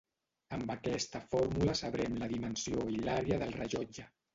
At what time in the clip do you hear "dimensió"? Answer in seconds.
2.35-2.91